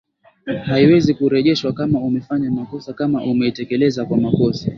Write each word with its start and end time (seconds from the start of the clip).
haiwezi 0.63 1.13
kurejeshwa 1.13 1.73
kama 1.73 1.99
umefanya 1.99 2.51
makosa 2.51 2.93
kama 2.93 3.23
umeitekeleza 3.23 4.05
kwa 4.05 4.17
makosa 4.17 4.69